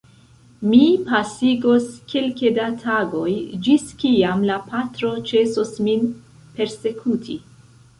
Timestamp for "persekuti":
6.61-7.43